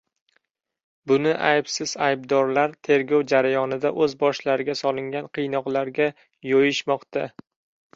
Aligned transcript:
Buni 1.11 1.33
aybsiz 1.49 1.93
aybdorlar 2.07 2.75
tergov 2.89 3.27
jarayonida 3.35 3.95
o‘z 4.07 4.19
boshlariga 4.27 4.81
solingan 4.85 5.33
qiynoqlarga 5.41 6.13
yo‘yishmoqda. 6.55 7.33